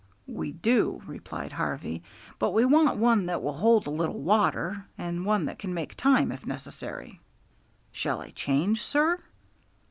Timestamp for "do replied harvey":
0.53-2.01